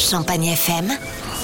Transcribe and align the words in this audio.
Champagne 0.00 0.56
FM 0.56 0.90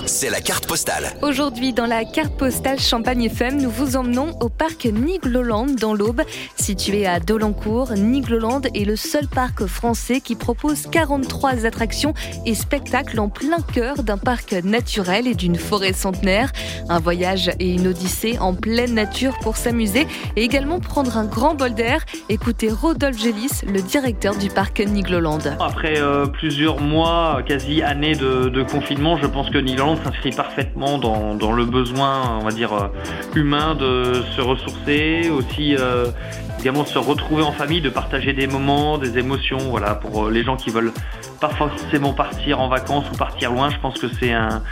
c'est 0.07 0.31
la 0.31 0.41
carte 0.41 0.67
postale. 0.67 1.13
Aujourd'hui, 1.23 1.73
dans 1.73 1.87
la 1.87 2.05
carte 2.05 2.37
postale 2.37 2.79
Champagne 2.79 3.25
FM, 3.25 3.61
nous 3.61 3.71
vous 3.71 3.97
emmenons 3.97 4.39
au 4.41 4.49
parc 4.49 4.87
Nigloland 4.87 5.67
dans 5.67 5.95
l'Aube. 5.95 6.23
Situé 6.57 7.07
à 7.07 7.19
Dolencourt, 7.19 7.93
Nigloland 7.93 8.63
est 8.75 8.85
le 8.85 8.95
seul 8.97 9.27
parc 9.27 9.67
français 9.67 10.21
qui 10.21 10.37
propose 10.37 10.87
43 10.87 11.67
attractions 11.67 12.15
et 12.45 12.55
spectacles 12.55 13.19
en 13.19 13.29
plein 13.29 13.61
cœur 13.75 14.03
d'un 14.05 14.17
parc 14.17 14.53
naturel 14.53 15.27
et 15.27 15.35
d'une 15.35 15.57
forêt 15.57 15.93
centenaire. 15.93 16.53
Un 16.89 17.01
voyage 17.01 17.51
et 17.59 17.75
une 17.75 17.89
odyssée 17.89 18.39
en 18.39 18.55
pleine 18.55 18.95
nature 18.95 19.37
pour 19.43 19.57
s'amuser 19.57 20.07
et 20.37 20.43
également 20.43 20.79
prendre 20.79 21.17
un 21.17 21.25
grand 21.25 21.55
bol 21.55 21.75
d'air. 21.75 22.05
Écoutez 22.29 22.71
Rodolphe 22.71 23.19
Gélis, 23.21 23.63
le 23.67 23.83
directeur 23.83 24.37
du 24.37 24.51
parc 24.51 24.81
Nigloland. 24.81 25.41
Après 25.59 26.01
euh, 26.01 26.27
plusieurs 26.27 26.81
mois, 26.81 27.43
quasi 27.47 27.83
années 27.83 28.15
de, 28.15 28.49
de 28.49 28.63
confinement, 28.63 29.17
je 29.17 29.27
pense 29.27 29.51
que 29.51 29.59
Nigloland 29.59 29.96
s'inscrit 30.03 30.31
parfaitement 30.31 30.99
dans, 30.99 31.53
le 31.53 31.65
besoin, 31.65 32.39
on 32.41 32.45
va 32.45 32.51
dire, 32.51 32.73
euh, 32.73 32.89
humain 33.35 33.75
de 33.75 34.23
se 34.35 34.41
ressourcer, 34.41 35.31
aussi 35.31 35.77
euh, 35.77 36.07
se 36.87 36.99
retrouver 36.99 37.45
en 37.45 37.53
famille, 37.53 37.81
de 37.81 37.91
partager 37.91 38.33
des 38.33 38.49
moments, 38.49 38.99
des 38.99 39.19
émotions, 39.19 39.59
voilà, 39.71 39.95
pour 39.95 40.27
euh, 40.27 40.31
les 40.31 40.43
gens 40.43 40.57
qui 40.57 40.71
veulent 40.71 40.93
pas 41.41 41.51
forcément 41.51 42.13
partir 42.13 42.61
en 42.61 42.69
vacances 42.69 43.05
ou 43.13 43.17
partir 43.17 43.53
loin, 43.53 43.71
je 43.71 43.79
pense 43.79 43.99
que 44.01 44.09
c'est 44.19 44.33
un, 44.33 44.63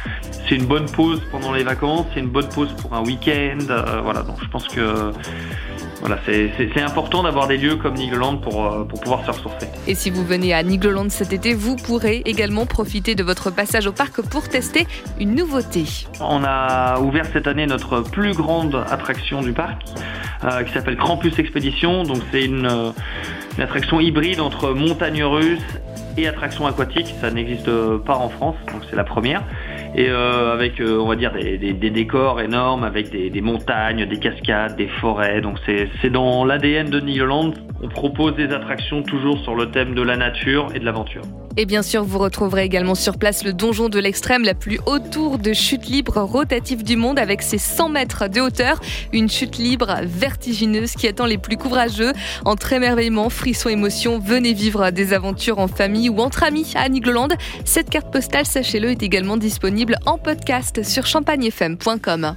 c'est 0.49 0.57
une 0.57 0.67
bonne 0.67 0.87
pause 0.87 1.23
pendant 1.31 1.53
les 1.53 1.63
vacances, 1.63 2.07
c'est 2.13 2.21
une 2.21 2.31
bonne 2.31 2.49
pause 2.49 2.75
pour 2.83 2.95
un 2.95 3.03
week-end, 3.03 3.59
voilà, 4.03 4.23
donc 4.23 4.39
je 4.43 4.49
pense 4.49 4.67
que 4.67 5.13
voilà, 6.07 6.19
c'est 6.27 6.83
important 6.83 7.23
d'avoir 7.23 7.47
des 7.47 7.57
lieux 7.57 7.77
comme 7.77 7.95
Nigloland 7.95 8.37
pour, 8.37 8.67
euh, 8.67 8.85
pour 8.85 9.01
pouvoir 9.01 9.25
se 9.25 9.31
ressourcer. 9.31 9.69
Et 9.87 9.95
si 9.95 10.11
vous 10.11 10.23
venez 10.23 10.53
à 10.53 10.63
Nigloland 10.63 11.09
cet 11.09 11.33
été, 11.33 11.55
vous 11.55 11.77
pourrez 11.77 12.21
également 12.27 12.67
profiter 12.67 13.15
de 13.15 13.23
votre 13.23 13.51
passage 13.51 13.87
au 13.87 13.93
parc 13.93 14.21
pour 14.21 14.47
tester 14.47 14.87
une 15.19 15.35
nouveauté. 15.35 15.85
On 16.21 16.43
a 16.45 16.99
ouvert 17.01 17.27
cette 17.33 17.47
année 17.47 17.67
notre 17.67 18.01
plus 18.01 18.33
grande 18.33 18.85
attraction 18.91 19.41
du 19.41 19.53
parc 19.53 19.83
euh, 20.45 20.63
qui 20.63 20.73
s'appelle 20.73 20.97
Krampus 20.97 21.39
Expédition. 21.39 22.03
Donc 22.03 22.19
c'est 22.33 22.45
une, 22.45 22.67
euh, 22.67 22.91
une 23.57 23.63
attraction 23.63 24.01
hybride 24.01 24.41
entre 24.41 24.71
montagne 24.71 25.23
russe 25.25 25.63
et 26.17 26.27
attraction 26.29 26.67
aquatique. 26.67 27.15
Ça 27.21 27.31
n'existe 27.31 27.71
pas 28.05 28.17
en 28.17 28.29
France, 28.29 28.57
donc 28.73 28.83
c'est 28.91 28.97
la 28.97 29.05
première 29.05 29.43
et 29.97 30.09
euh, 30.09 30.53
avec 30.53 30.81
on 30.81 31.07
va 31.07 31.15
dire 31.15 31.33
des, 31.33 31.73
décors 31.73 32.41
énormes 32.41 32.83
avec 32.83 33.11
des, 33.11 33.41
montagnes, 33.41 34.07
des 34.07 34.19
cascades, 34.19 34.77
des 34.77 34.89
forêts. 34.89 35.41
C'est 35.67 36.11
dans 36.11 36.45
l'ADN 36.45 36.91
de 36.91 37.01
Nigloland. 37.01 37.53
On 37.83 37.89
propose 37.89 38.35
des 38.35 38.53
attractions 38.53 39.03
toujours 39.03 39.39
sur 39.39 39.55
le 39.55 39.71
thème 39.71 39.95
de 39.95 40.03
la 40.03 40.17
nature 40.17 40.69
et 40.75 40.81
de 40.81 40.85
l'aventure. 40.85 41.23
Et 41.57 41.67
bien 41.67 41.83
sûr, 41.83 42.03
vous 42.03 42.19
retrouverez 42.19 42.65
également 42.65 42.97
sur 42.97 43.17
place 43.17 43.45
le 43.45 43.53
donjon 43.53 43.89
de 43.89 44.01
l'extrême, 44.01 44.43
la 44.43 44.55
plus 44.55 44.81
haute 44.87 45.11
tour 45.11 45.39
de 45.39 45.53
chute 45.53 45.87
libre 45.87 46.21
rotative 46.21 46.83
du 46.83 46.97
monde 46.97 47.19
avec 47.19 47.43
ses 47.43 47.59
100 47.59 47.91
mètres 47.91 48.29
de 48.29 48.41
hauteur. 48.41 48.81
Une 49.13 49.31
chute 49.31 49.59
libre 49.59 49.99
vertigineuse 50.03 50.93
qui 50.93 51.07
attend 51.07 51.27
les 51.27 51.39
plus 51.39 51.57
courageux. 51.57 52.13
Entre 52.45 52.73
émerveillement, 52.73 53.31
frisson, 53.31 53.69
émotion, 53.69 54.19
venez 54.19 54.53
vivre 54.53 54.91
des 54.91 55.13
aventures 55.13 55.61
en 55.61 55.69
famille 55.69 56.09
ou 56.09 56.19
entre 56.19 56.43
amis 56.43 56.73
à 56.75 56.89
Nigloland. 56.89 57.29
Cette 57.65 57.89
carte 57.89 58.13
postale, 58.13 58.47
sachez-le, 58.47 58.91
est 58.91 59.03
également 59.03 59.37
disponible 59.37 59.97
en 60.07 60.19
podcast 60.19 60.83
sur 60.83 61.07
champagnefm.com. 61.07 62.35